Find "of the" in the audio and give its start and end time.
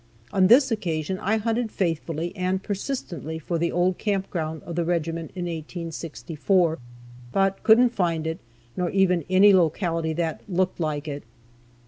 4.63-4.83